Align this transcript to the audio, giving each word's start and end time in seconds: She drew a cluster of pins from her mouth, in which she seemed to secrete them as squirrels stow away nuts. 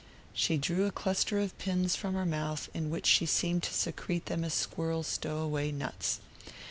She 0.33 0.57
drew 0.57 0.87
a 0.87 0.91
cluster 0.91 1.37
of 1.39 1.55
pins 1.59 1.95
from 1.95 2.15
her 2.15 2.25
mouth, 2.25 2.69
in 2.73 2.89
which 2.89 3.05
she 3.05 3.27
seemed 3.27 3.61
to 3.61 3.73
secrete 3.75 4.25
them 4.25 4.43
as 4.43 4.55
squirrels 4.55 5.05
stow 5.05 5.37
away 5.37 5.71
nuts. 5.71 6.19